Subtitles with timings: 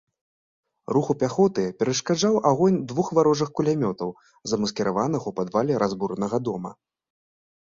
[0.95, 4.09] Руху пяхоты перашкаджаў агонь двух варожых кулямётаў,
[4.53, 6.71] замаскіраваных у падвале разбуранага дома.